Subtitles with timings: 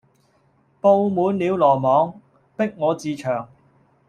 [0.81, 2.19] 布滿了羅網，
[2.57, 3.45] 逼我自戕。